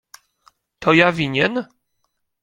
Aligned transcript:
—To 0.83 0.93
ja 0.99 1.09
winien? 1.17 1.55